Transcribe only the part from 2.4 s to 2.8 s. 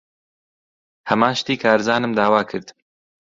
کرد.